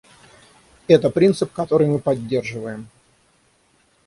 [0.87, 2.89] Это принцип, который мы поддерживаем.